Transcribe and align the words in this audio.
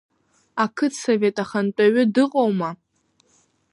Ақыҭсовет 0.63 1.37
ахантәаҩы 1.43 2.03
дыҟоума? 2.13 2.69